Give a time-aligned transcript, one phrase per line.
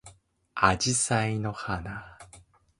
[0.55, 2.17] あじさいの花